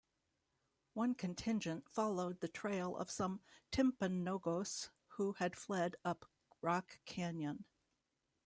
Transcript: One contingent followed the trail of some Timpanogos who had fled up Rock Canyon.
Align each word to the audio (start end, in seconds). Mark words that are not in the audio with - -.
One 0.95 1.13
contingent 1.13 1.87
followed 1.87 2.39
the 2.39 2.47
trail 2.47 2.97
of 2.97 3.11
some 3.11 3.39
Timpanogos 3.71 4.89
who 5.09 5.33
had 5.33 5.55
fled 5.55 5.95
up 6.03 6.25
Rock 6.63 6.97
Canyon. 7.05 7.65